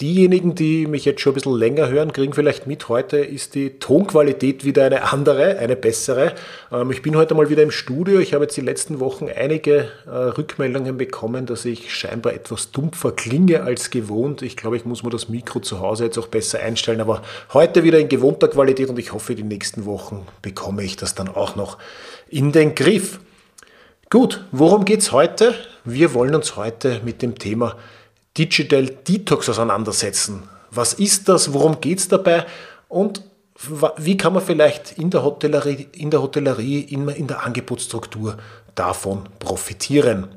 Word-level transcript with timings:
Diejenigen, 0.00 0.56
die 0.56 0.88
mich 0.88 1.04
jetzt 1.04 1.20
schon 1.20 1.32
ein 1.32 1.34
bisschen 1.34 1.56
länger 1.56 1.88
hören, 1.88 2.12
kriegen 2.12 2.32
vielleicht 2.32 2.66
mit, 2.66 2.88
heute 2.88 3.18
ist 3.18 3.54
die 3.54 3.78
Tonqualität 3.78 4.64
wieder 4.64 4.84
eine 4.84 5.12
andere, 5.12 5.58
eine 5.58 5.76
bessere. 5.76 6.32
Ähm, 6.72 6.90
ich 6.90 7.00
bin 7.00 7.14
heute 7.14 7.36
mal 7.36 7.48
wieder 7.48 7.62
im 7.62 7.70
Studio. 7.70 8.18
Ich 8.18 8.34
habe 8.34 8.42
jetzt 8.42 8.56
die 8.56 8.60
letzten 8.60 8.98
Wochen 8.98 9.28
einige 9.32 9.92
äh, 10.06 10.10
Rückmeldungen 10.10 10.96
bekommen, 10.96 11.46
dass 11.46 11.64
ich 11.64 11.94
scheinbar 11.94 12.32
etwas 12.32 12.72
dumpfer 12.72 13.12
klinge 13.12 13.62
als 13.62 13.90
gewohnt. 13.90 14.42
Ich 14.42 14.56
glaube, 14.56 14.76
ich 14.76 14.84
muss 14.84 15.04
mir 15.04 15.10
das 15.10 15.28
Mikro 15.28 15.60
zu 15.60 15.78
Hause 15.78 16.06
jetzt 16.06 16.18
auch 16.18 16.26
besser 16.26 16.58
einstellen, 16.58 17.00
aber 17.00 17.22
heute 17.52 17.84
wieder 17.84 18.00
in 18.00 18.08
gewohnter 18.08 18.48
Qualität 18.48 18.88
und 18.88 18.98
ich 18.98 19.12
hoffe, 19.12 19.36
die 19.36 19.44
nächsten 19.44 19.84
Wochen 19.84 20.26
bekomme 20.42 20.82
ich 20.82 20.96
das 20.96 21.14
dann 21.14 21.28
auch 21.28 21.54
noch 21.54 21.78
in 22.28 22.50
den 22.50 22.74
Griff. 22.74 23.20
Gut, 24.10 24.44
worum 24.50 24.84
geht 24.84 25.02
es 25.02 25.12
heute? 25.12 25.54
Wir 25.84 26.14
wollen 26.14 26.34
uns 26.34 26.56
heute 26.56 27.00
mit 27.04 27.22
dem 27.22 27.38
Thema 27.38 27.76
Digital 28.36 28.86
Detox 28.86 29.48
auseinandersetzen. 29.48 30.42
Was 30.70 30.94
ist 30.94 31.28
das? 31.28 31.52
Worum 31.52 31.80
geht 31.80 31.98
es 31.98 32.08
dabei? 32.08 32.46
Und 32.88 33.22
wie 33.98 34.16
kann 34.16 34.32
man 34.32 34.42
vielleicht 34.42 34.98
in 34.98 35.10
der 35.10 35.22
Hotellerie, 35.22 35.88
in 35.92 36.10
der, 36.10 36.20
Hotellerie, 36.20 36.80
in, 36.80 37.26
der 37.26 37.44
Angebotsstruktur 37.44 38.36
davon 38.74 39.28
profitieren? 39.38 40.28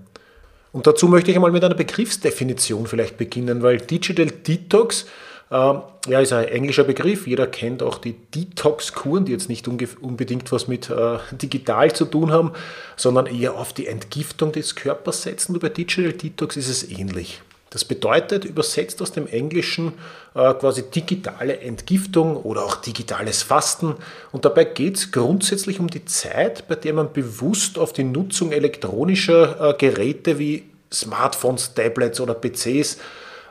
Und 0.71 0.85
dazu 0.85 1.07
möchte 1.07 1.31
ich 1.31 1.37
einmal 1.37 1.51
mit 1.51 1.63
einer 1.63 1.73
Begriffsdefinition 1.73 2.85
vielleicht 2.85 3.17
beginnen, 3.17 3.63
weil 3.63 3.77
Digital 3.77 4.27
Detox 4.27 5.07
äh, 5.49 5.55
ja, 5.55 6.19
ist 6.19 6.33
ein 6.33 6.47
englischer 6.47 6.83
Begriff. 6.83 7.25
Jeder 7.25 7.47
kennt 7.47 7.81
auch 7.81 7.97
die 7.97 8.13
Detox-Kuren, 8.13 9.25
die 9.25 9.31
jetzt 9.31 9.49
nicht 9.49 9.67
unbedingt 9.67 10.51
was 10.51 10.67
mit 10.67 10.91
äh, 10.91 11.17
digital 11.31 11.93
zu 11.93 12.05
tun 12.05 12.31
haben, 12.31 12.51
sondern 12.95 13.25
eher 13.25 13.55
auf 13.55 13.73
die 13.73 13.87
Entgiftung 13.87 14.51
des 14.51 14.75
Körpers 14.75 15.23
setzen. 15.23 15.53
Und 15.53 15.61
bei 15.61 15.69
Digital 15.69 16.13
Detox 16.13 16.57
ist 16.57 16.69
es 16.69 16.87
ähnlich. 16.87 17.41
Das 17.69 17.83
bedeutet 17.83 18.45
übersetzt 18.45 19.01
aus 19.01 19.11
dem 19.11 19.27
Englischen 19.27 19.93
äh, 20.35 20.53
quasi 20.53 20.83
digitale 20.83 21.59
Entgiftung 21.59 22.37
oder 22.37 22.63
auch 22.63 22.77
digitales 22.77 23.43
Fasten. 23.43 23.95
Und 24.31 24.45
dabei 24.45 24.63
geht 24.63 24.95
es 24.95 25.11
grundsätzlich 25.11 25.79
um 25.79 25.87
die 25.87 26.05
Zeit, 26.05 26.67
bei 26.67 26.75
der 26.75 26.93
man 26.93 27.11
bewusst 27.11 27.77
auf 27.77 27.91
die 27.91 28.05
Nutzung 28.05 28.51
elektronischer 28.51 29.71
äh, 29.71 29.73
Geräte 29.77 30.39
wie 30.39 30.63
Smartphones, 30.93 31.73
Tablets 31.73 32.21
oder 32.21 32.35
PCs 32.35 32.99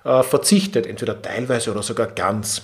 äh, 0.05 0.23
verzichtet, 0.23 0.87
entweder 0.87 1.21
teilweise 1.21 1.71
oder 1.71 1.83
sogar 1.83 2.07
ganz. 2.07 2.63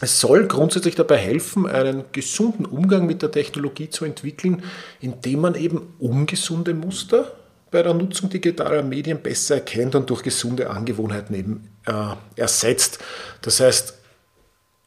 Es 0.00 0.20
soll 0.20 0.46
grundsätzlich 0.46 0.94
dabei 0.94 1.16
helfen, 1.16 1.66
einen 1.66 2.04
gesunden 2.12 2.66
Umgang 2.66 3.06
mit 3.06 3.22
der 3.22 3.32
Technologie 3.32 3.90
zu 3.90 4.04
entwickeln, 4.04 4.62
indem 5.00 5.40
man 5.40 5.54
eben 5.56 5.94
ungesunde 5.98 6.72
Muster 6.72 7.32
bei 7.70 7.82
der 7.82 7.94
Nutzung 7.94 8.30
digitaler 8.30 8.82
Medien 8.82 9.20
besser 9.20 9.56
erkennt 9.56 9.94
und 9.94 10.08
durch 10.10 10.22
gesunde 10.22 10.70
Angewohnheiten 10.70 11.34
eben 11.34 11.70
äh, 11.86 12.14
ersetzt. 12.40 12.98
Das 13.42 13.60
heißt, 13.60 13.98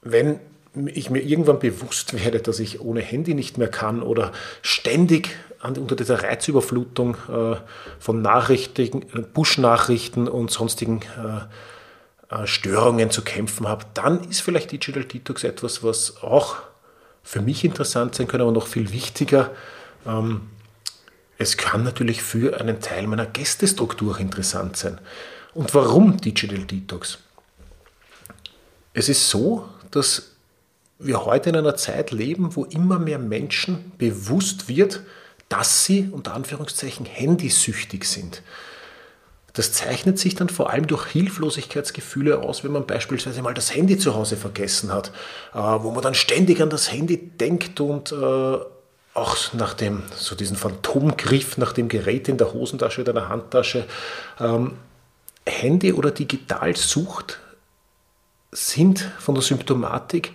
wenn 0.02 0.40
ich 0.88 1.10
mir 1.10 1.22
irgendwann 1.22 1.60
bewusst 1.60 2.14
werde, 2.14 2.40
dass 2.40 2.60
ich 2.60 2.82
ohne 2.82 3.02
Handy 3.02 3.34
nicht 3.34 3.58
mehr 3.58 3.68
kann 3.68 4.02
oder 4.02 4.32
ständig 4.62 5.36
an, 5.60 5.78
unter 5.78 5.96
dieser 5.96 6.24
Reizüberflutung 6.24 7.16
äh, 7.30 7.56
von 8.00 8.22
Nachrichten, 8.22 9.02
Push-Nachrichten 9.34 10.28
und 10.28 10.50
sonstigen 10.50 11.02
äh, 11.02 12.36
äh, 12.36 12.48
Störungen 12.48 13.12
zu 13.12 13.22
kämpfen 13.22 13.68
habe, 13.68 13.86
dann 13.94 14.24
ist 14.30 14.42
vielleicht 14.42 14.72
Digital 14.72 15.04
Detox 15.04 15.44
etwas, 15.44 15.84
was 15.84 16.24
auch 16.24 16.56
für 17.24 17.42
mich 17.42 17.64
interessant 17.64 18.16
sein 18.16 18.28
könnte, 18.28 18.44
aber 18.44 18.54
noch 18.54 18.68
viel 18.68 18.92
wichtiger. 18.92 19.52
Ähm, 20.08 20.42
es 21.42 21.58
kann 21.58 21.84
natürlich 21.84 22.22
für 22.22 22.62
einen 22.62 22.82
Teil 22.82 23.08
meiner 23.08 23.26
Gästestruktur 23.26 24.20
interessant 24.20 24.78
sein. 24.78 25.02
Und 25.56 25.74
warum 25.74 26.18
Digital 26.18 26.60
Detox? 26.60 27.18
Es 28.94 29.10
ist 29.10 29.28
so, 29.28 29.68
dass 29.90 30.36
wir 31.00 31.26
heute 31.26 31.50
in 31.50 31.56
einer 31.56 31.76
Zeit 31.76 32.12
leben, 32.12 32.56
wo 32.56 32.66
immer 32.66 33.00
mehr 33.00 33.18
Menschen 33.18 33.92
bewusst 33.98 34.70
wird, 34.70 35.02
dass 35.50 35.84
sie 35.84 36.10
unter 36.12 36.36
Anführungszeichen 36.36 37.08
handysüchtig 37.08 38.06
sind. 38.06 38.44
Das 39.54 39.74
zeichnet 39.74 40.20
sich 40.20 40.36
dann 40.36 40.48
vor 40.48 40.70
allem 40.70 40.86
durch 40.86 41.08
Hilflosigkeitsgefühle 41.08 42.40
aus, 42.40 42.64
wenn 42.64 42.72
man 42.72 42.86
beispielsweise 42.86 43.42
mal 43.42 43.56
das 43.56 43.76
Handy 43.76 43.98
zu 43.98 44.14
Hause 44.14 44.38
vergessen 44.38 44.94
hat, 44.94 45.12
äh, 45.54 45.58
wo 45.58 45.90
man 45.90 46.04
dann 46.04 46.14
ständig 46.14 46.62
an 46.62 46.70
das 46.70 46.92
Handy 46.92 47.18
denkt 47.18 47.80
und 47.82 48.12
äh, 48.12 48.58
auch 49.14 49.54
nach 49.54 49.74
dem, 49.74 50.04
so 50.16 50.36
diesen 50.36 50.56
Phantomgriff 50.56 51.58
nach 51.58 51.74
dem 51.74 51.90
Gerät 51.90 52.30
in 52.30 52.38
der 52.38 52.54
Hosentasche 52.54 53.02
oder 53.02 53.14
der 53.14 53.30
Handtasche, 53.30 53.86
ähm, 54.40 54.78
Handy- 55.46 55.94
oder 55.94 56.12
Digitalsucht 56.12 57.40
sind 58.52 59.00
von 59.20 59.36
der 59.36 59.42
Symptomatik 59.42 60.34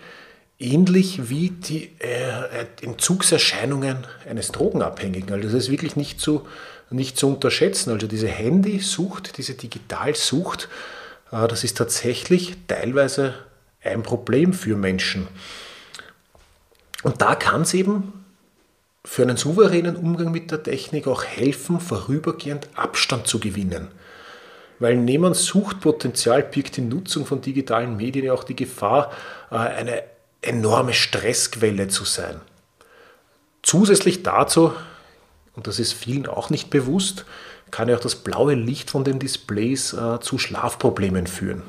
ähnlich 0.58 1.28
wie 1.28 1.50
die 1.50 1.90
äh, 1.98 2.66
Entzugserscheinungen 2.82 4.06
eines 4.28 4.52
Drogenabhängigen. 4.52 5.32
Also 5.32 5.48
das 5.48 5.54
ist 5.54 5.70
wirklich 5.70 5.96
nicht 5.96 6.20
zu, 6.20 6.46
nicht 6.90 7.18
zu 7.18 7.28
unterschätzen. 7.28 7.90
Also 7.90 8.06
diese 8.06 8.28
Handysucht, 8.28 9.36
diese 9.36 9.54
Digitalsucht, 9.54 10.68
äh, 11.30 11.46
das 11.46 11.62
ist 11.62 11.76
tatsächlich 11.76 12.56
teilweise 12.68 13.34
ein 13.82 14.02
Problem 14.02 14.52
für 14.52 14.76
Menschen. 14.76 15.28
Und 17.02 17.20
da 17.20 17.34
kann 17.34 17.62
es 17.62 17.74
eben 17.74 18.25
für 19.06 19.22
einen 19.22 19.36
souveränen 19.36 19.94
Umgang 19.94 20.32
mit 20.32 20.50
der 20.50 20.64
Technik 20.64 21.06
auch 21.06 21.22
helfen, 21.22 21.78
vorübergehend 21.78 22.68
Abstand 22.74 23.28
zu 23.28 23.38
gewinnen. 23.38 23.88
Weil 24.80 24.96
neben 24.96 25.32
Suchtpotenzial 25.32 26.42
birgt 26.42 26.76
die 26.76 26.82
Nutzung 26.82 27.24
von 27.24 27.40
digitalen 27.40 27.96
Medien 27.96 28.26
ja 28.26 28.32
auch 28.32 28.42
die 28.42 28.56
Gefahr, 28.56 29.12
äh, 29.50 29.54
eine 29.54 30.02
enorme 30.42 30.92
Stressquelle 30.92 31.86
zu 31.86 32.04
sein. 32.04 32.40
Zusätzlich 33.62 34.24
dazu, 34.24 34.72
und 35.54 35.68
das 35.68 35.78
ist 35.78 35.92
vielen 35.92 36.26
auch 36.26 36.50
nicht 36.50 36.68
bewusst, 36.68 37.24
kann 37.70 37.88
ja 37.88 37.96
auch 37.96 38.00
das 38.00 38.16
blaue 38.16 38.54
Licht 38.54 38.90
von 38.90 39.04
den 39.04 39.20
Displays 39.20 39.92
äh, 39.92 40.18
zu 40.20 40.36
Schlafproblemen 40.36 41.28
führen. 41.28 41.62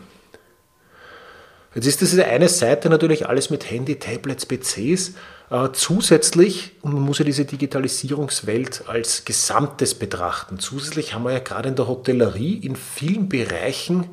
Jetzt 1.75 1.85
ist 1.87 2.01
diese 2.01 2.25
eine 2.25 2.49
Seite 2.49 2.89
natürlich 2.89 3.27
alles 3.27 3.49
mit 3.49 3.69
Handy, 3.69 3.97
Tablets, 3.97 4.45
PCs. 4.45 5.13
Äh, 5.49 5.69
zusätzlich, 5.73 6.73
und 6.81 6.93
man 6.93 7.03
muss 7.03 7.19
ja 7.19 7.25
diese 7.25 7.45
Digitalisierungswelt 7.45 8.83
als 8.87 9.23
Gesamtes 9.25 9.95
betrachten, 9.95 10.59
zusätzlich 10.59 11.13
haben 11.13 11.23
wir 11.23 11.31
ja 11.31 11.39
gerade 11.39 11.69
in 11.69 11.75
der 11.75 11.87
Hotellerie 11.87 12.55
in 12.57 12.75
vielen 12.75 13.29
Bereichen 13.29 14.07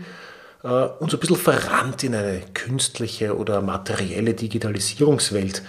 äh, 0.62 0.68
uns 0.68 1.12
ein 1.12 1.20
bisschen 1.20 1.36
verrannt 1.36 2.04
in 2.04 2.14
eine 2.14 2.42
künstliche 2.54 3.36
oder 3.36 3.60
materielle 3.62 4.34
Digitalisierungswelt. 4.34 5.62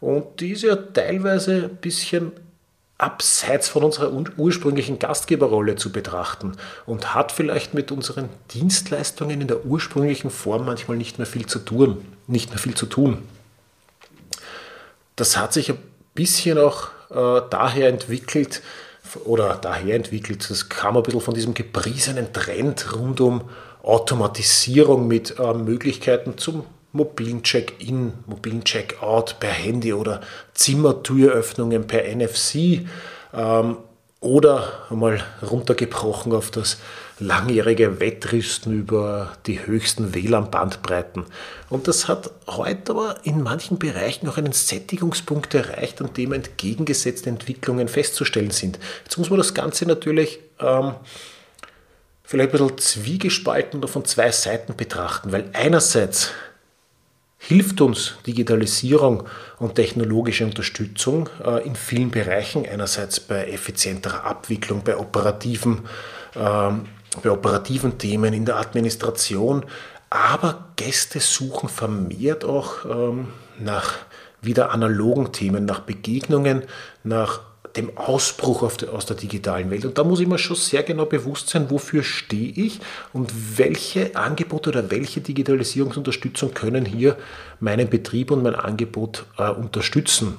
Und 0.00 0.40
die 0.40 0.52
ist 0.52 0.62
ja 0.62 0.76
teilweise 0.76 1.64
ein 1.64 1.76
bisschen 1.76 2.32
abseits 2.98 3.68
von 3.68 3.82
unserer 3.82 4.12
ursprünglichen 4.36 4.98
Gastgeberrolle 4.98 5.76
zu 5.76 5.90
betrachten 5.90 6.52
und 6.86 7.14
hat 7.14 7.32
vielleicht 7.32 7.74
mit 7.74 7.90
unseren 7.90 8.28
Dienstleistungen 8.52 9.40
in 9.40 9.48
der 9.48 9.64
ursprünglichen 9.64 10.30
Form 10.30 10.64
manchmal 10.64 10.96
nicht 10.96 11.18
mehr 11.18 11.26
viel 11.26 11.46
zu 11.46 11.58
tun. 11.58 12.04
Nicht 12.28 12.50
mehr 12.50 12.58
viel 12.58 12.74
zu 12.74 12.86
tun. 12.86 13.18
Das 15.16 15.36
hat 15.36 15.52
sich 15.52 15.70
ein 15.70 15.78
bisschen 16.14 16.58
auch 16.58 16.88
äh, 17.10 17.42
daher 17.50 17.88
entwickelt, 17.88 18.62
oder 19.24 19.58
daher 19.60 19.96
entwickelt, 19.96 20.48
das 20.48 20.68
kam 20.68 20.96
ein 20.96 21.02
bisschen 21.02 21.20
von 21.20 21.34
diesem 21.34 21.54
gepriesenen 21.54 22.32
Trend 22.32 22.94
rund 22.94 23.20
um 23.20 23.42
Automatisierung 23.82 25.08
mit 25.08 25.38
äh, 25.38 25.54
Möglichkeiten 25.54 26.38
zum 26.38 26.64
mobilen 26.92 27.42
Check-in, 27.42 28.12
mobilen 28.26 28.64
Check-out 28.64 29.40
per 29.40 29.50
Handy 29.50 29.92
oder 29.92 30.20
Zimmertüröffnungen 30.54 31.86
per 31.86 32.04
NFC 32.14 32.86
ähm, 33.34 33.78
oder 34.20 34.86
einmal 34.88 35.22
runtergebrochen 35.42 36.32
auf 36.32 36.50
das 36.50 36.78
langjährige 37.18 38.00
Wettrüsten 38.00 38.72
über 38.72 39.32
die 39.46 39.64
höchsten 39.66 40.14
WLAN-Bandbreiten. 40.14 41.24
Und 41.68 41.88
das 41.88 42.08
hat 42.08 42.30
heute 42.46 42.92
aber 42.92 43.16
in 43.24 43.42
manchen 43.42 43.78
Bereichen 43.78 44.26
noch 44.26 44.38
einen 44.38 44.52
Sättigungspunkt 44.52 45.54
erreicht, 45.54 46.00
an 46.00 46.12
dem 46.14 46.32
entgegengesetzte 46.32 47.30
Entwicklungen 47.30 47.88
festzustellen 47.88 48.50
sind. 48.50 48.78
Jetzt 49.04 49.18
muss 49.18 49.30
man 49.30 49.38
das 49.38 49.54
Ganze 49.54 49.86
natürlich 49.86 50.40
ähm, 50.60 50.94
vielleicht 52.22 52.50
ein 52.50 52.58
bisschen 52.58 52.78
zwiegespalten 52.78 53.80
oder 53.80 53.88
von 53.88 54.04
zwei 54.04 54.30
Seiten 54.30 54.76
betrachten, 54.76 55.32
weil 55.32 55.50
einerseits 55.52 56.30
hilft 57.44 57.80
uns 57.80 58.14
Digitalisierung 58.24 59.24
und 59.58 59.74
technologische 59.74 60.44
Unterstützung 60.44 61.28
äh, 61.44 61.66
in 61.66 61.74
vielen 61.74 62.10
Bereichen. 62.10 62.64
Einerseits 62.66 63.18
bei 63.18 63.48
effizienterer 63.48 64.24
Abwicklung, 64.24 64.82
bei 64.84 64.96
operativen, 64.96 65.80
ähm, 66.36 66.84
bei 67.22 67.30
operativen 67.30 67.98
Themen 67.98 68.32
in 68.32 68.44
der 68.44 68.58
Administration. 68.58 69.64
Aber 70.08 70.68
Gäste 70.76 71.18
suchen 71.18 71.68
vermehrt 71.68 72.44
auch 72.44 72.84
ähm, 72.84 73.28
nach 73.58 73.94
wieder 74.40 74.70
analogen 74.70 75.32
Themen, 75.32 75.64
nach 75.64 75.80
Begegnungen, 75.80 76.62
nach 77.02 77.40
dem 77.76 77.96
Ausbruch 77.96 78.62
aus 78.62 79.06
der 79.06 79.16
digitalen 79.16 79.70
Welt. 79.70 79.84
Und 79.84 79.96
da 79.98 80.04
muss 80.04 80.20
ich 80.20 80.26
mir 80.26 80.38
schon 80.38 80.56
sehr 80.56 80.82
genau 80.82 81.06
bewusst 81.06 81.48
sein, 81.48 81.70
wofür 81.70 82.02
stehe 82.02 82.52
ich 82.54 82.80
und 83.12 83.32
welche 83.58 84.14
Angebote 84.14 84.70
oder 84.70 84.90
welche 84.90 85.20
Digitalisierungsunterstützung 85.20 86.54
können 86.54 86.84
hier 86.84 87.16
meinen 87.60 87.88
Betrieb 87.88 88.30
und 88.30 88.42
mein 88.42 88.54
Angebot 88.54 89.24
äh, 89.38 89.48
unterstützen. 89.48 90.36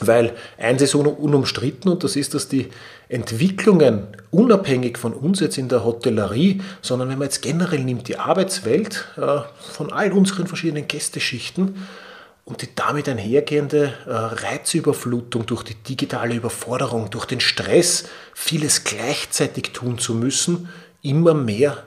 Weil 0.00 0.34
eins 0.56 0.80
ist 0.80 0.94
unumstritten 0.94 1.90
und 1.90 2.02
das 2.04 2.16
ist, 2.16 2.32
dass 2.32 2.48
die 2.48 2.68
Entwicklungen 3.10 4.06
unabhängig 4.30 4.96
von 4.96 5.12
uns 5.12 5.40
jetzt 5.40 5.58
in 5.58 5.68
der 5.68 5.84
Hotellerie, 5.84 6.62
sondern 6.80 7.10
wenn 7.10 7.18
man 7.18 7.26
jetzt 7.26 7.42
generell 7.42 7.84
nimmt, 7.84 8.08
die 8.08 8.16
Arbeitswelt 8.16 9.08
äh, 9.18 9.40
von 9.72 9.92
all 9.92 10.12
unseren 10.12 10.46
verschiedenen 10.46 10.88
Gästeschichten, 10.88 11.86
und 12.44 12.62
die 12.62 12.74
damit 12.74 13.08
einhergehende 13.08 13.94
äh, 14.06 14.10
Reizüberflutung 14.10 15.46
durch 15.46 15.62
die 15.62 15.74
digitale 15.74 16.34
Überforderung, 16.34 17.10
durch 17.10 17.26
den 17.26 17.40
Stress, 17.40 18.08
vieles 18.34 18.84
gleichzeitig 18.84 19.72
tun 19.72 19.98
zu 19.98 20.14
müssen, 20.14 20.68
immer 21.02 21.34
mehr 21.34 21.84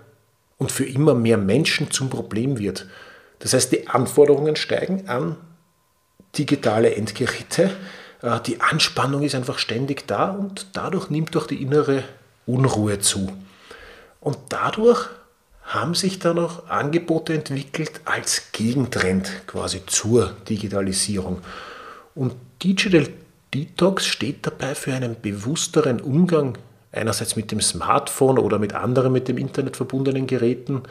und 0.57 0.71
für 0.71 0.85
immer 0.85 1.13
mehr 1.13 1.38
Menschen 1.38 1.91
zum 1.91 2.09
Problem 2.09 2.57
wird. 2.59 2.88
Das 3.39 3.53
heißt, 3.53 3.71
die 3.71 3.88
Anforderungen 3.88 4.55
steigen 4.55 5.09
an 5.09 5.35
digitale 6.38 6.95
Endgeräte, 6.95 7.71
äh, 8.21 8.39
die 8.41 8.61
Anspannung 8.61 9.21
ist 9.23 9.35
einfach 9.35 9.59
ständig 9.59 10.07
da 10.07 10.31
und 10.31 10.67
dadurch 10.73 11.09
nimmt 11.09 11.35
auch 11.38 11.47
die 11.47 11.61
innere 11.61 12.03
Unruhe 12.45 12.99
zu. 12.99 13.31
Und 14.19 14.38
dadurch 14.49 15.09
haben 15.63 15.95
sich 15.95 16.19
da 16.19 16.33
noch 16.33 16.69
Angebote 16.69 17.33
entwickelt 17.33 18.01
als 18.06 18.51
Gegentrend 18.51 19.31
quasi 19.48 19.86
zur 19.86 20.33
Digitalisierung. 20.48 21.39
Und 22.15 22.33
Digital 22.62 23.07
Detox 23.54 24.06
steht 24.06 24.45
dabei 24.45 24.75
für 24.75 24.94
einen 24.94 25.15
bewussteren 25.21 26.01
Umgang 26.01 26.57
einerseits 26.92 27.36
mit 27.36 27.51
dem 27.51 27.62
Smartphone 27.62 28.39
oder 28.39 28.60
mit 28.60 28.74
anderen 28.74 29.12
mit 29.12 29.27
dem 29.27 29.38
Internet 29.38 29.77
verbundenen 29.77 30.27
Geräten. 30.27 30.83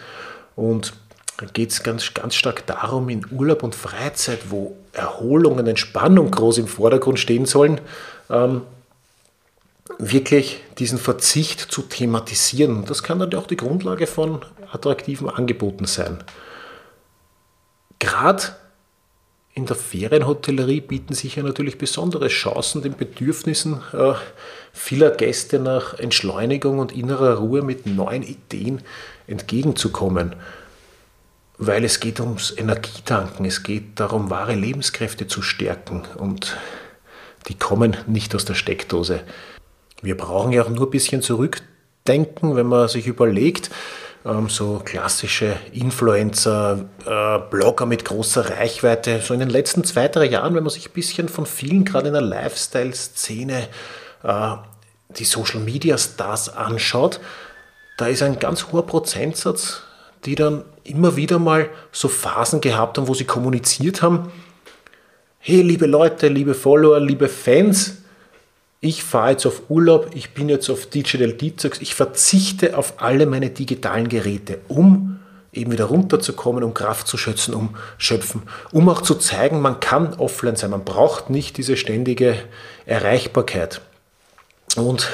Und 0.57 0.93
da 1.39 1.47
geht 1.47 1.71
es 1.71 1.83
ganz, 1.83 2.13
ganz 2.15 2.35
stark 2.35 2.67
darum, 2.67 3.09
in 3.09 3.25
Urlaub 3.31 3.63
und 3.63 3.75
Freizeit, 3.75 4.51
wo 4.51 4.77
Erholung 4.93 5.57
und 5.59 5.67
Entspannung 5.67 6.31
groß 6.31 6.59
im 6.59 6.67
Vordergrund 6.67 7.19
stehen 7.19 7.47
sollen, 7.47 7.81
ähm, 8.31 8.63
wirklich 9.99 10.61
diesen 10.79 10.99
Verzicht 10.99 11.61
zu 11.61 11.83
thematisieren. 11.83 12.85
Das 12.85 13.03
kann 13.03 13.19
dann 13.19 13.35
auch 13.35 13.47
die 13.47 13.57
Grundlage 13.57 14.07
von 14.07 14.45
attraktiven 14.71 15.29
Angeboten 15.29 15.87
sein. 15.87 16.23
Gerade 17.99 18.43
in 19.55 19.67
der 19.67 19.77
Ferienhotellerie 19.77 20.81
bieten 20.81 21.15
sich 21.15 21.37
ja 21.37 21.43
natürlich 21.43 21.77
besondere 21.77 22.29
Chancen, 22.29 22.81
den 22.81 22.97
Bedürfnissen 22.97 23.83
äh, 23.93 24.15
vieler 24.73 25.11
Gäste 25.11 25.59
nach 25.59 25.99
Entschleunigung 25.99 26.79
und 26.79 26.93
innerer 26.93 27.37
Ruhe 27.37 27.61
mit 27.61 27.85
neuen 27.85 28.23
Ideen 28.23 28.81
entgegenzukommen. 29.27 30.37
Weil 31.59 31.85
es 31.85 32.01
geht 32.01 32.19
ums 32.19 32.51
Energietanken, 32.57 33.45
es 33.45 33.63
geht 33.63 34.01
darum, 34.01 34.31
wahre 34.31 34.55
Lebenskräfte 34.55 35.27
zu 35.27 35.43
stärken 35.43 36.03
und 36.17 36.57
die 37.49 37.59
kommen 37.59 37.97
nicht 38.07 38.35
aus 38.35 38.47
der 38.47 38.55
Steckdose. 38.55 39.21
Wir 40.03 40.17
brauchen 40.17 40.53
ja 40.53 40.65
auch 40.65 40.69
nur 40.69 40.87
ein 40.87 40.91
bisschen 40.91 41.23
zurückdenken, 41.23 42.57
wenn 42.57 42.67
man 42.67 42.89
sich 42.89 43.07
überlegt, 43.07 43.71
ähm, 44.25 44.49
so 44.49 44.83
klassische 44.85 45.57
Influencer, 45.73 46.87
äh, 47.07 47.39
Blogger 47.51 47.87
mit 47.87 48.05
großer 48.05 48.51
Reichweite, 48.51 49.21
so 49.21 49.33
in 49.33 49.41
den 49.41 49.49
letzten 49.49 49.85
zwei, 49.85 50.09
drei 50.09 50.27
Jahren, 50.27 50.55
wenn 50.57 50.65
man 50.65 50.71
sich 50.71 50.89
ein 50.89 50.93
bisschen 50.93 51.29
von 51.29 51.47
vielen, 51.47 51.85
gerade 51.85 52.09
in 52.09 52.15
der 52.15 52.23
Lifestyle-Szene, 52.23 53.69
äh, 54.25 54.57
die 55.17 55.25
Social-Media-Stars 55.25 56.49
anschaut, 56.51 57.21
da 57.97 58.07
ist 58.07 58.23
ein 58.23 58.41
ganz 58.41 58.73
hoher 58.73 58.87
Prozentsatz, 58.87 59.83
die 60.25 60.35
dann 60.35 60.65
immer 60.83 61.15
wieder 61.15 61.39
mal 61.39 61.69
so 61.93 62.09
Phasen 62.09 62.61
gehabt 62.61 62.99
haben, 62.99 63.07
wo 63.07 63.15
sie 63.15 63.25
kommuniziert 63.25 64.03
haben, 64.03 64.33
hey 65.39 65.63
liebe 65.63 65.87
Leute, 65.87 66.29
liebe 66.29 66.55
Follower, 66.55 66.99
liebe 66.99 67.29
Fans, 67.29 68.02
ich 68.83 69.05
fahre 69.05 69.31
jetzt 69.31 69.47
auf 69.47 69.63
Urlaub, 69.71 70.11
ich 70.13 70.35
bin 70.35 70.49
jetzt 70.49 70.69
auf 70.69 70.87
Digital 70.87 71.33
Detox, 71.33 71.81
ich 71.81 71.95
verzichte 71.95 72.77
auf 72.77 72.95
alle 73.01 73.27
meine 73.27 73.49
digitalen 73.49 74.09
Geräte, 74.09 74.59
um 74.67 75.21
eben 75.53 75.71
wieder 75.71 75.85
runterzukommen, 75.85 76.65
um 76.65 76.75
Kraft 76.75 77.07
zu 77.07 77.17
schöpfen, 77.17 77.55
um 77.55 77.77
schöpfen, 77.97 78.43
um 78.73 78.89
auch 78.89 79.01
zu 79.01 79.15
zeigen, 79.15 79.61
man 79.61 79.79
kann 79.79 80.15
offline 80.15 80.57
sein, 80.57 80.71
man 80.71 80.85
braucht 80.85 81.31
nicht 81.31 81.59
diese 81.59 81.77
ständige 81.77 82.37
Erreichbarkeit. 82.85 83.83
Und 84.75 85.09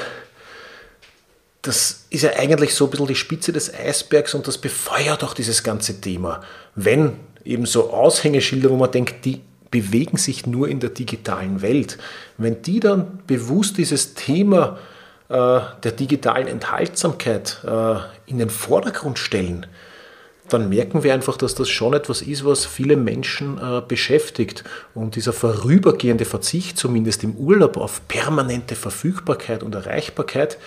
das 1.61 2.05
ist 2.09 2.23
ja 2.23 2.31
eigentlich 2.37 2.73
so 2.73 2.85
ein 2.85 2.89
bisschen 2.89 3.07
die 3.07 3.15
Spitze 3.15 3.53
des 3.53 3.71
Eisbergs 3.71 4.33
und 4.33 4.47
das 4.47 4.57
befeuert 4.57 5.23
auch 5.23 5.35
dieses 5.35 5.61
ganze 5.61 6.01
Thema. 6.01 6.41
Wenn 6.73 7.17
eben 7.45 7.67
so 7.67 7.91
Aushängeschilder, 7.91 8.71
wo 8.71 8.77
man 8.77 8.91
denkt, 8.91 9.25
die 9.25 9.41
bewegen 9.71 10.17
sich 10.17 10.45
nur 10.45 10.67
in 10.67 10.79
der 10.79 10.89
digitalen 10.89 11.61
Welt. 11.61 11.97
Wenn 12.37 12.61
die 12.61 12.79
dann 12.79 13.19
bewusst 13.27 13.77
dieses 13.77 14.13
Thema 14.13 14.77
äh, 15.29 15.59
der 15.83 15.91
digitalen 15.91 16.47
Enthaltsamkeit 16.47 17.59
äh, 17.65 17.95
in 18.25 18.39
den 18.39 18.49
Vordergrund 18.49 19.19
stellen, 19.19 19.65
dann 20.53 20.69
merken 20.69 21.03
wir 21.03 21.13
einfach, 21.13 21.37
dass 21.37 21.55
das 21.55 21.69
schon 21.69 21.93
etwas 21.93 22.21
ist, 22.21 22.43
was 22.43 22.65
viele 22.65 22.97
Menschen 22.97 23.57
äh, 23.57 23.81
beschäftigt. 23.87 24.63
Und 24.93 25.15
dieser 25.15 25.33
vorübergehende 25.33 26.25
Verzicht, 26.25 26.77
zumindest 26.77 27.23
im 27.23 27.35
Urlaub, 27.35 27.77
auf 27.77 28.07
permanente 28.07 28.75
Verfügbarkeit 28.75 29.63
und 29.63 29.75
Erreichbarkeit, 29.75 30.57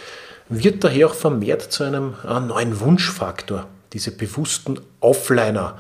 wird 0.49 0.85
daher 0.85 1.09
auch 1.09 1.15
vermehrt 1.15 1.63
zu 1.63 1.85
einem 1.85 2.15
äh, 2.27 2.41
neuen 2.41 2.81
Wunschfaktor. 2.81 3.67
Diese 3.93 4.13
bewussten 4.13 4.81
Offliner, 5.01 5.77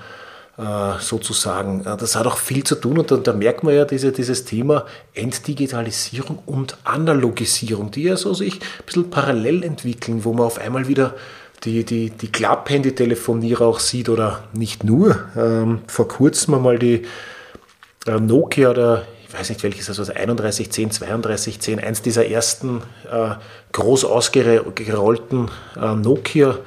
sozusagen. 1.00 1.81
Äh, 1.87 1.96
das 1.96 2.16
hat 2.16 2.26
auch 2.26 2.37
viel 2.37 2.64
zu 2.64 2.75
tun 2.75 2.99
und 2.99 3.10
da, 3.10 3.16
da 3.16 3.32
merkt 3.32 3.64
man 3.64 3.75
ja 3.75 3.84
diese, 3.84 4.12
dieses 4.12 4.44
Thema 4.44 4.86
Entdigitalisierung 5.15 6.41
und 6.46 6.77
Analogisierung, 6.84 7.91
die 7.91 8.05
ja 8.05 8.17
so 8.17 8.34
sich 8.34 8.55
ein 8.55 8.84
bisschen 8.84 9.10
parallel 9.10 9.65
entwickeln, 9.65 10.24
wo 10.24 10.32
man 10.32 10.46
auf 10.46 10.58
einmal 10.58 10.88
wieder 10.88 11.15
die, 11.65 11.84
die, 11.84 12.10
die 12.10 12.31
Klapphandy-Telefonierer 12.31 13.65
auch 13.65 13.79
sieht 13.79 14.08
oder 14.08 14.44
nicht 14.53 14.84
nur. 14.84 15.24
Ähm, 15.36 15.81
vor 15.86 16.08
kurzem 16.08 16.55
einmal 16.55 16.79
die 16.79 17.03
äh, 18.06 18.19
Nokia 18.19 18.70
oder 18.70 19.06
ich 19.27 19.38
weiß 19.38 19.48
nicht 19.48 19.62
welches, 19.62 19.88
also 19.88 20.05
3110, 20.05 20.91
3210, 20.91 21.81
eins 21.81 22.03
dieser 22.03 22.27
ersten 22.27 22.82
äh, 23.10 23.36
groß 23.72 24.05
ausgerollten 24.05 25.50
äh, 25.81 25.94
Nokia 25.94 26.58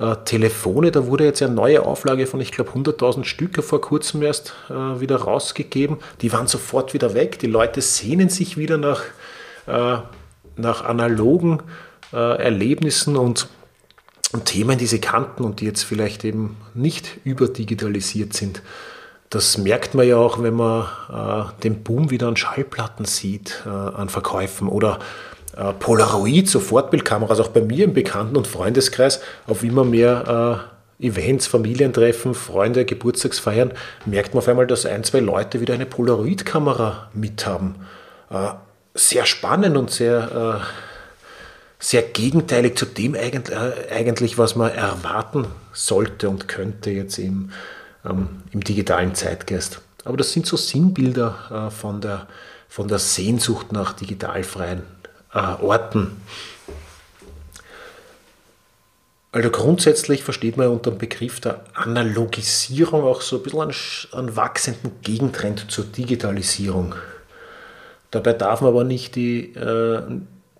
äh, 0.00 0.16
Telefone, 0.24 0.90
da 0.90 1.06
wurde 1.06 1.24
jetzt 1.24 1.42
eine 1.42 1.54
neue 1.54 1.84
Auflage 1.84 2.26
von, 2.26 2.40
ich 2.40 2.52
glaube, 2.52 2.70
100.000 2.70 3.24
Stück 3.24 3.62
vor 3.62 3.80
kurzem 3.80 4.22
erst 4.22 4.54
äh, 4.70 5.00
wieder 5.00 5.16
rausgegeben. 5.16 5.98
Die 6.22 6.32
waren 6.32 6.46
sofort 6.46 6.94
wieder 6.94 7.14
weg. 7.14 7.38
Die 7.38 7.46
Leute 7.46 7.82
sehnen 7.82 8.30
sich 8.30 8.56
wieder 8.56 8.78
nach, 8.78 9.02
äh, 9.66 9.98
nach 10.56 10.84
analogen 10.84 11.62
äh, 12.14 12.42
Erlebnissen 12.42 13.16
und, 13.16 13.48
und 14.32 14.46
Themen, 14.46 14.78
die 14.78 14.86
sie 14.86 15.00
kannten 15.00 15.44
und 15.44 15.60
die 15.60 15.66
jetzt 15.66 15.82
vielleicht 15.82 16.24
eben 16.24 16.56
nicht 16.72 17.18
überdigitalisiert 17.24 18.32
sind. 18.32 18.62
Das 19.28 19.58
merkt 19.58 19.94
man 19.94 20.08
ja 20.08 20.16
auch, 20.16 20.42
wenn 20.42 20.54
man 20.54 20.86
äh, 21.12 21.62
den 21.62 21.84
Boom 21.84 22.10
wieder 22.10 22.26
an 22.26 22.36
Schallplatten 22.36 23.04
sieht, 23.04 23.62
äh, 23.66 23.68
an 23.68 24.08
Verkäufen 24.08 24.66
oder 24.66 24.98
Polaroid, 25.78 26.48
so 26.48 26.60
Fortbildkameras, 26.60 27.40
auch 27.40 27.48
bei 27.48 27.60
mir 27.60 27.84
im 27.84 27.94
Bekannten- 27.94 28.36
und 28.36 28.46
Freundeskreis, 28.46 29.20
auf 29.46 29.62
immer 29.62 29.84
mehr 29.84 30.68
äh, 31.00 31.06
Events, 31.06 31.46
Familientreffen, 31.46 32.34
Freunde, 32.34 32.84
Geburtstagsfeiern, 32.84 33.72
merkt 34.04 34.34
man 34.34 34.42
auf 34.42 34.48
einmal, 34.48 34.66
dass 34.66 34.86
ein, 34.86 35.02
zwei 35.04 35.20
Leute 35.20 35.60
wieder 35.60 35.74
eine 35.74 35.86
Polaroid-Kamera 35.86 37.10
mithaben. 37.14 37.76
Äh, 38.30 38.50
sehr 38.94 39.24
spannend 39.24 39.76
und 39.76 39.90
sehr, 39.90 40.60
äh, 40.60 40.66
sehr 41.78 42.02
gegenteilig 42.02 42.76
zu 42.76 42.84
dem 42.84 43.14
eigentlich, 43.14 43.56
äh, 43.56 43.92
eigentlich, 43.92 44.38
was 44.38 44.56
man 44.56 44.70
erwarten 44.70 45.46
sollte 45.72 46.28
und 46.28 46.48
könnte 46.48 46.90
jetzt 46.90 47.18
im, 47.18 47.50
ähm, 48.04 48.42
im 48.52 48.62
digitalen 48.62 49.14
Zeitgeist. 49.14 49.80
Aber 50.04 50.16
das 50.16 50.32
sind 50.32 50.46
so 50.46 50.56
Sinnbilder 50.56 51.68
äh, 51.68 51.70
von, 51.70 52.00
der, 52.00 52.26
von 52.68 52.88
der 52.88 52.98
Sehnsucht 52.98 53.72
nach 53.72 53.94
digitalfreien 53.94 54.80
äh, 54.80 54.99
Orten. 55.32 56.20
Also 59.32 59.50
grundsätzlich 59.50 60.24
versteht 60.24 60.56
man 60.56 60.68
unter 60.68 60.90
dem 60.90 60.98
Begriff 60.98 61.38
der 61.40 61.64
Analogisierung 61.74 63.04
auch 63.04 63.20
so 63.20 63.36
ein 63.36 63.42
bisschen 63.44 63.60
einen, 63.60 63.74
einen 64.12 64.36
wachsenden 64.36 64.92
Gegentrend 65.02 65.70
zur 65.70 65.84
Digitalisierung. 65.84 66.96
Dabei 68.10 68.32
darf 68.32 68.60
man 68.60 68.70
aber 68.70 68.82
nicht 68.82 69.14
die, 69.14 69.54
äh, 69.54 70.02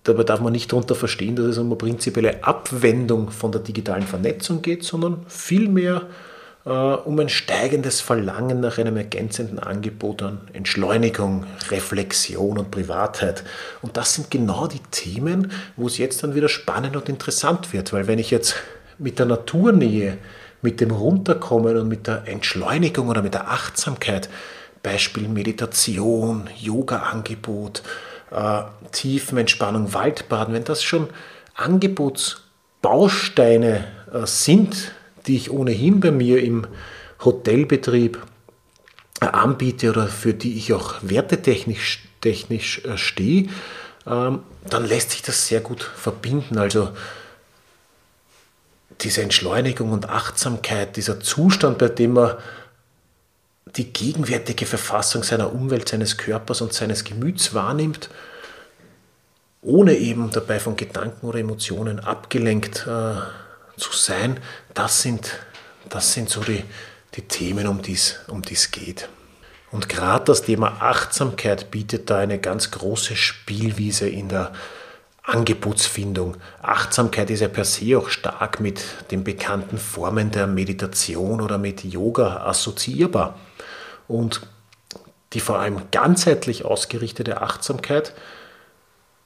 dabei 0.03 0.23
darf 0.23 0.39
man 0.39 0.53
nicht 0.53 0.71
darunter 0.71 0.95
verstehen, 0.95 1.35
dass 1.35 1.47
es 1.47 1.57
um 1.57 1.65
eine 1.65 1.75
prinzipielle 1.75 2.45
Abwendung 2.45 3.29
von 3.29 3.51
der 3.51 3.59
digitalen 3.59 4.07
Vernetzung 4.07 4.61
geht, 4.61 4.85
sondern 4.85 5.25
vielmehr 5.27 5.97
äh, 5.97 6.30
um 6.63 7.19
ein 7.19 7.29
steigendes 7.29 8.01
Verlangen 8.01 8.59
nach 8.59 8.77
einem 8.77 8.95
ergänzenden 8.95 9.57
Angebot 9.57 10.21
an 10.21 10.41
Entschleunigung, 10.53 11.47
Reflexion 11.69 12.59
und 12.59 12.69
Privatheit. 12.69 13.43
Und 13.81 13.97
das 13.97 14.13
sind 14.13 14.29
genau 14.29 14.67
die 14.67 14.81
Themen, 14.91 15.51
wo 15.75 15.87
es 15.87 15.97
jetzt 15.97 16.23
dann 16.23 16.35
wieder 16.35 16.49
spannend 16.49 16.95
und 16.95 17.09
interessant 17.09 17.73
wird, 17.73 17.93
weil 17.93 18.05
wenn 18.05 18.19
ich 18.19 18.29
jetzt 18.29 18.55
mit 18.99 19.17
der 19.17 19.25
Naturnähe, 19.25 20.19
mit 20.61 20.79
dem 20.79 20.91
Runterkommen 20.91 21.77
und 21.77 21.87
mit 21.87 22.05
der 22.05 22.27
Entschleunigung 22.27 23.09
oder 23.09 23.23
mit 23.23 23.33
der 23.33 23.49
Achtsamkeit 23.49 24.29
Beispiel 24.83 25.27
Meditation, 25.27 26.47
Yoga-Angebot, 26.57 27.83
äh, 28.31 28.61
Tiefenentspannung, 28.91 29.93
Waldbaden, 29.93 30.53
wenn 30.53 30.63
das 30.63 30.83
schon 30.83 31.09
Angebotsbausteine 31.55 33.83
äh, 34.13 34.25
sind, 34.25 34.93
die 35.27 35.35
ich 35.35 35.51
ohnehin 35.51 35.99
bei 35.99 36.11
mir 36.11 36.43
im 36.43 36.67
Hotelbetrieb 37.23 38.19
äh, 39.21 39.25
anbiete 39.25 39.89
oder 39.89 40.07
für 40.07 40.33
die 40.33 40.57
ich 40.57 40.73
auch 40.73 40.95
wertetechnisch 41.01 42.03
technisch, 42.21 42.85
äh, 42.85 42.97
stehe, 42.97 43.49
ähm, 44.07 44.43
dann 44.69 44.85
lässt 44.85 45.11
sich 45.11 45.21
das 45.21 45.47
sehr 45.47 45.59
gut 45.59 45.83
verbinden. 45.83 46.57
Also 46.57 46.89
diese 49.01 49.21
Entschleunigung 49.21 49.91
und 49.91 50.09
Achtsamkeit, 50.09 50.95
dieser 50.95 51.19
Zustand, 51.19 51.79
bei 51.79 51.89
dem 51.89 52.13
man 52.13 52.37
die 53.75 53.91
gegenwärtige 53.91 54.65
Verfassung 54.65 55.23
seiner 55.23 55.53
Umwelt, 55.53 55.89
seines 55.89 56.17
Körpers 56.17 56.61
und 56.61 56.73
seines 56.73 57.03
Gemüts 57.03 57.53
wahrnimmt, 57.53 58.09
ohne 59.61 59.95
eben 59.95 60.31
dabei 60.31 60.59
von 60.59 60.75
Gedanken 60.75 61.27
oder 61.27 61.39
Emotionen 61.39 61.99
abgelenkt 61.99 62.85
äh, 62.87 63.15
zu 63.77 63.91
sein, 63.93 64.39
das 64.73 65.01
sind, 65.01 65.31
das 65.89 66.13
sind 66.13 66.29
so 66.29 66.41
die, 66.41 66.63
die 67.15 67.21
Themen, 67.23 67.67
um 67.67 67.81
die 67.81 67.97
um 68.27 68.41
es 68.49 68.71
geht. 68.71 69.09
Und 69.71 69.87
gerade 69.87 70.25
das 70.25 70.41
Thema 70.41 70.81
Achtsamkeit 70.81 71.71
bietet 71.71 72.09
da 72.09 72.17
eine 72.17 72.39
ganz 72.39 72.71
große 72.71 73.15
Spielwiese 73.15 74.09
in 74.09 74.27
der 74.27 74.51
Angebotsfindung. 75.23 76.35
Achtsamkeit 76.61 77.29
ist 77.29 77.39
ja 77.39 77.47
per 77.47 77.63
se 77.63 77.97
auch 77.97 78.09
stark 78.09 78.59
mit 78.59 78.83
den 79.11 79.23
bekannten 79.23 79.77
Formen 79.77 80.31
der 80.31 80.47
Meditation 80.47 81.39
oder 81.39 81.57
mit 81.57 81.83
Yoga 81.83 82.45
assoziierbar. 82.45 83.39
Und 84.07 84.41
die 85.33 85.39
vor 85.39 85.59
allem 85.59 85.89
ganzheitlich 85.91 86.65
ausgerichtete 86.65 87.41
Achtsamkeit 87.41 88.13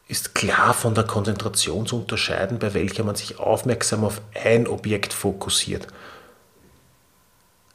ist 0.07 0.35
klar 0.35 0.73
von 0.73 0.93
der 0.93 1.05
Konzentration 1.05 1.85
zu 1.85 1.97
unterscheiden, 1.97 2.59
bei 2.59 2.73
welcher 2.73 3.03
man 3.03 3.15
sich 3.15 3.39
aufmerksam 3.39 4.03
auf 4.03 4.21
ein 4.43 4.67
Objekt 4.67 5.13
fokussiert. 5.13 5.87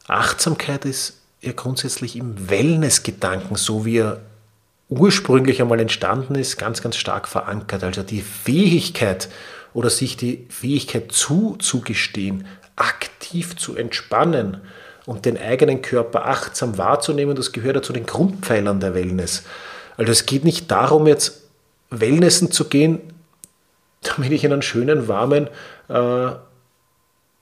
Achtsamkeit 0.06 0.84
ist 0.84 1.20
ja 1.40 1.52
grundsätzlich 1.52 2.16
im 2.16 2.50
Wellness-Gedanken, 2.50 3.56
so 3.56 3.84
wie 3.84 3.98
er 3.98 4.20
ursprünglich 4.88 5.60
einmal 5.60 5.80
entstanden 5.80 6.34
ist, 6.34 6.58
ganz, 6.58 6.82
ganz 6.82 6.96
stark 6.96 7.28
verankert. 7.28 7.82
Also 7.84 8.02
die 8.02 8.22
Fähigkeit 8.22 9.28
oder 9.72 9.90
sich 9.90 10.16
die 10.16 10.46
Fähigkeit 10.50 11.12
zuzugestehen, 11.12 12.46
aktiv 12.76 13.56
zu 13.56 13.76
entspannen, 13.76 14.60
und 15.06 15.24
den 15.24 15.38
eigenen 15.38 15.82
Körper 15.82 16.26
achtsam 16.26 16.78
wahrzunehmen, 16.78 17.34
das 17.34 17.50
gehört 17.52 17.76
ja 17.76 17.82
zu 17.82 17.92
den 17.92 18.06
Grundpfeilern 18.06 18.78
der 18.78 18.94
Wellness. 18.94 19.42
Also 19.96 20.12
es 20.12 20.26
geht 20.26 20.44
nicht 20.44 20.70
darum, 20.70 21.06
jetzt 21.06 21.39
Wellnessen 21.90 22.50
zu 22.50 22.66
gehen, 22.66 23.00
damit 24.02 24.32
ich 24.32 24.44
in 24.44 24.52
einen 24.52 24.62
schönen, 24.62 25.08
warmen 25.08 25.48
äh, 25.88 26.30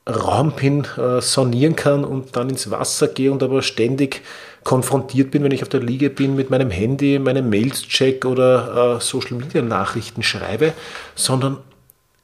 Raum 0.09 0.53
bin, 0.53 0.87
äh, 0.97 1.21
sonieren 1.21 1.77
kann 1.77 2.05
und 2.05 2.35
dann 2.35 2.49
ins 2.49 2.71
Wasser 2.71 3.09
gehe 3.09 3.31
und 3.31 3.43
aber 3.43 3.63
ständig 3.63 4.23
konfrontiert 4.65 5.31
bin, 5.31 5.45
wenn 5.45 5.53
ich 5.53 5.63
auf 5.63 5.69
der 5.69 5.81
Liege 5.81 6.11
bin, 6.11 6.35
mit 6.35 6.51
meinem 6.51 6.71
Handy, 6.71 7.19
meinem 7.19 7.49
Mails-Check 7.51 8.25
oder 8.25 8.97
äh, 8.97 9.01
Social-Media-Nachrichten 9.01 10.23
schreibe, 10.23 10.73
sondern 11.15 11.59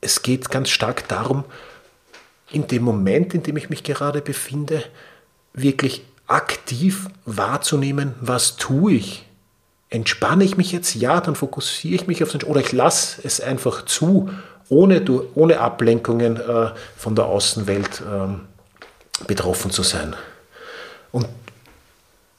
es 0.00 0.22
geht 0.22 0.50
ganz 0.50 0.70
stark 0.70 1.08
darum, 1.08 1.44
in 2.50 2.66
dem 2.66 2.82
Moment, 2.82 3.34
in 3.34 3.42
dem 3.42 3.56
ich 3.56 3.70
mich 3.70 3.82
gerade 3.82 4.20
befinde, 4.20 4.82
wirklich 5.52 6.04
aktiv 6.26 7.08
wahrzunehmen, 7.24 8.14
was 8.20 8.56
tue 8.56 8.94
ich. 8.94 9.26
Entspanne 9.94 10.42
ich 10.42 10.56
mich 10.56 10.72
jetzt? 10.72 10.96
Ja, 10.96 11.20
dann 11.20 11.36
fokussiere 11.36 11.94
ich 11.94 12.08
mich 12.08 12.20
auf 12.24 12.32
den 12.32 12.42
oder 12.42 12.60
ich 12.60 12.72
lasse 12.72 13.20
es 13.22 13.40
einfach 13.40 13.84
zu, 13.84 14.28
ohne, 14.68 15.04
ohne 15.36 15.60
Ablenkungen 15.60 16.36
äh, 16.36 16.70
von 16.96 17.14
der 17.14 17.26
Außenwelt 17.26 18.00
äh, 18.00 19.24
betroffen 19.28 19.70
zu 19.70 19.84
sein. 19.84 20.16
Und 21.12 21.28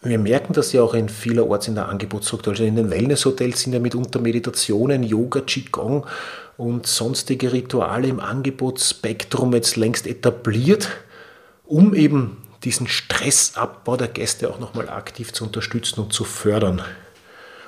wir 0.02 0.20
merken 0.20 0.52
das 0.52 0.74
ja 0.74 0.82
auch 0.82 0.94
in 0.96 1.08
vielerorts 1.08 1.70
in 1.70 1.76
der 1.76 1.88
Angebotsstruktur. 1.88 2.52
Also 2.52 2.66
in 2.66 2.76
den 2.76 2.90
Wellnesshotels 2.90 3.62
sind 3.62 3.72
ja 3.72 3.80
mitunter 3.80 4.20
Meditationen, 4.20 5.04
Yoga, 5.04 5.40
Qigong 5.40 6.06
und 6.58 6.86
sonstige 6.88 7.54
Rituale 7.54 8.10
im 8.10 8.20
Angebotsspektrum 8.20 9.54
jetzt 9.54 9.78
längst 9.78 10.08
etabliert, 10.08 10.90
um 11.64 11.94
eben 11.94 12.36
diesen 12.66 12.90
Stressabbau 12.90 13.96
der 13.96 14.10
Gäste 14.10 14.50
auch 14.50 14.60
nochmal 14.60 14.90
aktiv 14.90 15.32
zu 15.32 15.46
unterstützen 15.46 16.02
und 16.02 16.12
zu 16.12 16.26
fördern. 16.26 16.82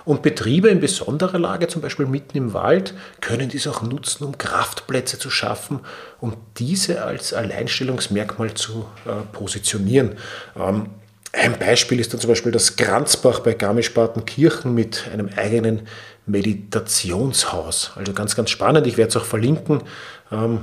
Und 0.08 0.22
Betriebe 0.22 0.70
in 0.70 0.80
besonderer 0.80 1.38
Lage, 1.38 1.68
zum 1.68 1.82
Beispiel 1.82 2.06
mitten 2.06 2.38
im 2.38 2.54
Wald, 2.54 2.94
können 3.20 3.50
dies 3.50 3.68
auch 3.68 3.82
nutzen, 3.82 4.24
um 4.24 4.38
Kraftplätze 4.38 5.20
zu 5.20 5.30
schaffen, 5.30 5.82
um 6.22 6.38
diese 6.58 7.04
als 7.04 7.34
Alleinstellungsmerkmal 7.34 8.54
zu 8.54 8.86
äh, 9.06 9.12
positionieren. 9.34 10.16
Ähm, 10.58 10.92
ein 11.34 11.60
Beispiel 11.60 12.00
ist 12.00 12.14
dann 12.14 12.22
zum 12.22 12.30
Beispiel 12.30 12.54
das 12.54 12.78
Granzbach 12.78 13.42
bei 13.42 13.54
Garmisch-Partenkirchen 13.54 14.74
mit 14.74 15.10
einem 15.12 15.28
eigenen 15.36 15.90
Meditationshaus. 16.26 17.92
Also 17.98 18.14
ganz, 18.14 18.34
ganz 18.34 18.50
spannend. 18.50 18.88
Ich 18.88 18.96
werde 18.96 19.10
es 19.10 19.18
auch 19.18 19.26
verlinken. 19.26 19.84
Ähm, 20.32 20.62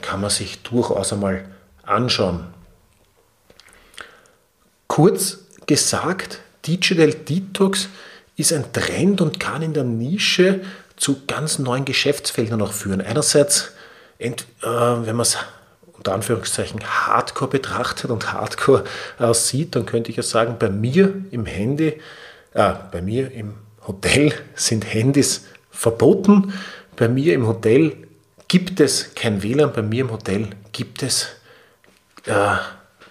kann 0.00 0.22
man 0.22 0.30
sich 0.30 0.62
durchaus 0.62 1.12
einmal 1.12 1.44
anschauen. 1.82 2.46
Kurz 4.86 5.40
gesagt, 5.66 6.40
Digital 6.66 7.12
Detox 7.12 7.90
ist 8.38 8.52
ein 8.52 8.72
Trend 8.72 9.20
und 9.20 9.40
kann 9.40 9.62
in 9.62 9.74
der 9.74 9.84
Nische 9.84 10.60
zu 10.96 11.26
ganz 11.26 11.58
neuen 11.58 11.84
Geschäftsfeldern 11.84 12.62
auch 12.62 12.72
führen. 12.72 13.00
Einerseits, 13.00 13.72
äh, 14.18 14.30
wenn 14.62 15.16
man 15.16 15.20
es 15.20 15.36
unter 15.92 16.14
Anführungszeichen 16.14 16.80
Hardcore 16.84 17.50
betrachtet 17.50 18.10
und 18.10 18.32
Hardcore 18.32 18.84
äh, 19.18 19.34
sieht, 19.34 19.74
dann 19.74 19.86
könnte 19.86 20.10
ich 20.10 20.16
ja 20.16 20.22
sagen, 20.22 20.56
bei 20.58 20.70
mir 20.70 21.12
im 21.32 21.46
Handy, 21.46 22.00
äh, 22.54 22.74
bei 22.92 23.02
mir 23.02 23.32
im 23.32 23.54
Hotel 23.86 24.32
sind 24.54 24.92
Handys 24.92 25.46
verboten. 25.70 26.52
Bei 26.96 27.08
mir 27.08 27.34
im 27.34 27.46
Hotel 27.46 27.96
gibt 28.46 28.80
es 28.80 29.14
kein 29.14 29.42
WLAN. 29.42 29.72
Bei 29.72 29.82
mir 29.82 30.02
im 30.02 30.12
Hotel 30.12 30.48
gibt 30.72 31.02
es 31.02 31.28
äh, 32.26 32.56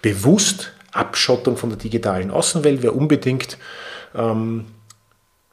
bewusst 0.01 0.71
Abschottung 0.93 1.57
von 1.57 1.69
der 1.69 1.79
digitalen 1.79 2.31
Außenwelt. 2.31 2.81
Wer 2.81 2.95
unbedingt 2.95 3.57
ähm, 4.15 4.65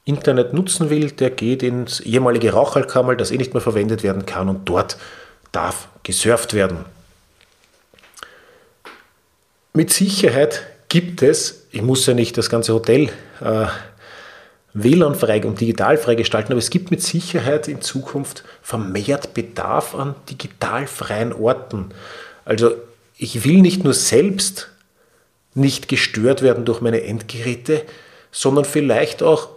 Internet 0.04 0.52
nutzen 0.52 0.90
will, 0.90 1.10
der 1.10 1.30
geht 1.30 1.62
ins 1.62 2.00
ehemalige 2.00 2.52
Rauchalkammer, 2.52 3.16
das 3.16 3.30
eh 3.30 3.38
nicht 3.38 3.54
mehr 3.54 3.62
verwendet 3.62 4.02
werden 4.02 4.26
kann 4.26 4.48
und 4.48 4.68
dort 4.68 4.98
darf 5.52 5.88
gesurft 6.02 6.52
werden. 6.52 6.84
Mit 9.72 9.92
Sicherheit 9.92 10.66
gibt 10.88 11.22
es, 11.22 11.66
ich 11.72 11.82
muss 11.82 12.06
ja 12.06 12.14
nicht 12.14 12.36
das 12.38 12.50
ganze 12.50 12.74
Hotel 12.74 13.10
äh, 13.40 13.66
WLAN-frei 14.74 15.44
und 15.44 15.60
digital 15.60 15.96
frei 15.96 16.16
gestalten, 16.16 16.52
aber 16.52 16.58
es 16.58 16.70
gibt 16.70 16.90
mit 16.90 17.00
Sicherheit 17.00 17.68
in 17.68 17.80
Zukunft 17.80 18.44
vermehrt 18.60 19.32
Bedarf 19.34 19.94
an 19.94 20.14
digital 20.28 20.86
freien 20.86 21.32
Orten. 21.32 21.90
Also 22.44 22.72
ich 23.16 23.44
will 23.44 23.62
nicht 23.62 23.84
nur 23.84 23.94
selbst 23.94 24.70
nicht 25.54 25.88
gestört 25.88 26.42
werden 26.42 26.64
durch 26.64 26.80
meine 26.80 27.02
Endgeräte, 27.02 27.82
sondern 28.32 28.64
vielleicht 28.64 29.22
auch 29.22 29.48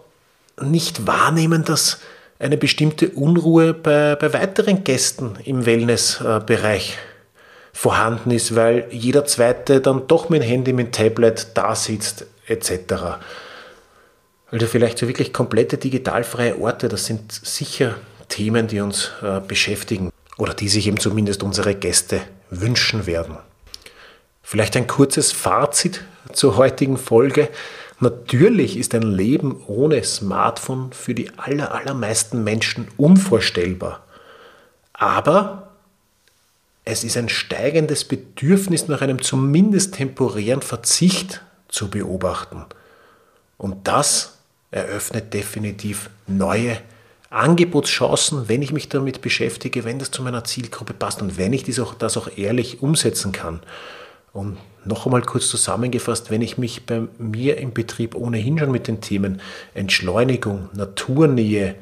nicht 0.61 1.07
wahrnehmen, 1.07 1.63
dass 1.63 1.99
eine 2.39 2.57
bestimmte 2.57 3.09
Unruhe 3.09 3.73
bei, 3.73 4.15
bei 4.15 4.33
weiteren 4.33 4.83
Gästen 4.83 5.37
im 5.43 5.65
Wellnessbereich 5.65 6.97
vorhanden 7.73 8.31
ist, 8.31 8.55
weil 8.55 8.87
jeder 8.91 9.25
zweite 9.25 9.81
dann 9.81 10.07
doch 10.07 10.29
mit 10.29 10.41
dem 10.41 10.47
Handy, 10.47 10.73
mit 10.73 10.87
dem 10.87 10.91
Tablet 10.91 11.47
da 11.55 11.75
sitzt, 11.75 12.25
etc. 12.47 12.93
Also 14.49 14.65
vielleicht 14.65 14.97
so 14.97 15.07
wirklich 15.07 15.33
komplette 15.33 15.77
digitalfreie 15.77 16.59
Orte, 16.59 16.87
das 16.87 17.05
sind 17.05 17.31
sicher 17.31 17.95
Themen, 18.29 18.67
die 18.67 18.79
uns 18.79 19.11
äh, 19.21 19.39
beschäftigen. 19.39 20.11
oder 20.37 20.53
die 20.53 20.69
sich 20.69 20.87
eben 20.87 20.99
zumindest 20.99 21.43
unsere 21.43 21.75
Gäste 21.75 22.21
wünschen 22.49 23.05
werden. 23.05 23.37
Vielleicht 24.41 24.77
ein 24.77 24.87
kurzes 24.87 25.31
Fazit 25.31 26.03
zur 26.31 26.57
heutigen 26.57 26.97
Folge. 26.97 27.49
Natürlich 27.99 28.77
ist 28.77 28.93
ein 28.93 29.01
Leben 29.01 29.63
ohne 29.67 30.03
Smartphone 30.03 30.91
für 30.93 31.15
die 31.15 31.31
aller, 31.37 31.73
allermeisten 31.73 32.43
Menschen 32.43 32.87
unvorstellbar. 32.97 34.03
Aber 34.93 35.71
es 36.85 37.03
ist 37.03 37.17
ein 37.17 37.27
steigendes 37.27 38.05
Bedürfnis 38.05 38.87
nach 38.87 39.01
einem 39.01 39.21
zumindest 39.21 39.95
temporären 39.95 40.61
Verzicht 40.61 41.41
zu 41.67 41.89
beobachten. 41.89 42.65
Und 43.57 43.87
das 43.87 44.37
eröffnet 44.71 45.33
definitiv 45.33 46.09
neue 46.27 46.77
Angebotschancen, 47.29 48.47
wenn 48.47 48.61
ich 48.61 48.71
mich 48.71 48.89
damit 48.89 49.21
beschäftige, 49.21 49.83
wenn 49.83 49.99
das 49.99 50.11
zu 50.11 50.21
meiner 50.21 50.43
Zielgruppe 50.43 50.93
passt 50.93 51.21
und 51.21 51.37
wenn 51.37 51.51
ich 51.51 51.63
das 51.63 51.79
auch, 51.79 51.93
das 51.93 52.15
auch 52.15 52.29
ehrlich 52.37 52.81
umsetzen 52.81 53.31
kann. 53.31 53.61
Und 54.31 54.57
noch 54.87 55.05
einmal 55.05 55.21
kurz 55.21 55.49
zusammengefasst, 55.49 56.31
wenn 56.31 56.41
ich 56.41 56.57
mich 56.57 56.85
bei 56.85 57.03
mir 57.17 57.57
im 57.57 57.73
Betrieb 57.73 58.15
ohnehin 58.15 58.57
schon 58.57 58.71
mit 58.71 58.87
den 58.87 59.01
Themen 59.01 59.41
Entschleunigung, 59.73 60.69
Naturnähe, 60.73 61.75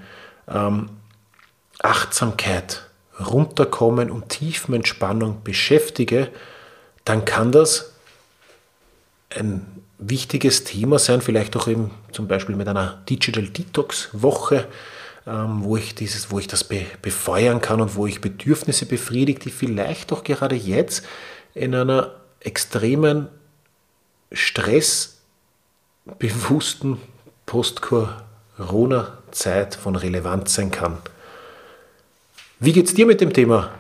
ähm, 0.48 0.90
Achtsamkeit, 1.82 2.90
Runterkommen 3.20 4.12
und 4.12 4.30
Tiefenentspannung 4.30 5.44
beschäftige, 5.44 6.30
dann 7.06 7.24
kann 7.26 7.52
das 7.52 7.94
ein 9.30 9.66
wichtiges 9.98 10.64
Thema 10.64 11.00
sein, 11.00 11.22
vielleicht 11.22 11.56
auch 11.56 11.68
eben 11.68 11.92
zum 12.12 12.28
Beispiel 12.28 12.56
mit 12.56 12.68
einer 12.68 13.02
Digital 13.10 13.48
Detox 13.48 14.10
Woche, 14.12 14.68
ähm, 15.28 15.64
wo 15.64 15.78
ich 15.78 15.96
wo 16.30 16.40
ich 16.40 16.48
das 16.48 16.64
be 16.64 16.86
befeuern 17.02 17.62
kann 17.62 17.82
und 17.82 17.96
wo 17.96 18.06
ich 18.06 18.22
Bedürfnisse 18.22 18.86
befriedige, 18.86 19.40
die 19.40 19.52
vielleicht 19.52 20.12
auch 20.12 20.24
gerade 20.24 20.56
jetzt 20.56 21.06
in 21.54 21.74
einer 21.74 22.12
extremen 22.46 23.28
stressbewussten 24.32 26.98
Post-Corona-Zeit 27.46 29.76
von 29.76 29.96
Relevanz 29.96 30.56
sein 30.56 30.72
kann. 30.72 30.98
Wie 32.60 32.74
geht 32.74 32.88
es 32.88 32.94
dir 32.94 33.06
mit 33.06 33.22
dem 33.22 33.32
Thema 33.34 33.72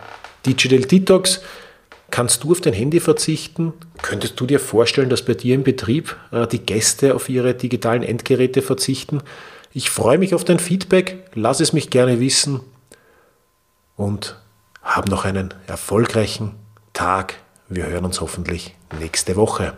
Digital 0.45 0.81
Detox? 0.81 1.41
Kannst 2.11 2.43
du 2.43 2.51
auf 2.51 2.61
dein 2.61 2.73
Handy 2.73 2.99
verzichten? 2.99 3.73
Könntest 4.01 4.39
du 4.39 4.45
dir 4.45 4.59
vorstellen, 4.59 5.09
dass 5.09 5.25
bei 5.25 5.33
dir 5.33 5.55
im 5.55 5.63
Betrieb 5.63 6.15
äh, 6.31 6.45
die 6.47 6.59
Gäste 6.59 7.15
auf 7.15 7.29
ihre 7.29 7.55
digitalen 7.55 8.03
Endgeräte 8.03 8.61
verzichten? 8.61 9.21
Ich 9.73 9.89
freue 9.89 10.17
mich 10.17 10.35
auf 10.35 10.45
dein 10.45 10.59
Feedback, 10.59 11.25
lass 11.33 11.59
es 11.59 11.73
mich 11.73 11.89
gerne 11.89 12.19
wissen 12.19 12.61
und 13.97 14.37
hab 14.81 15.09
noch 15.09 15.25
einen 15.25 15.53
erfolgreichen 15.67 16.55
Tag. 16.93 17.35
Wir 17.67 17.87
hören 17.87 18.05
uns 18.05 18.21
hoffentlich 18.21 18.75
nächste 18.99 19.35
Woche. 19.35 19.73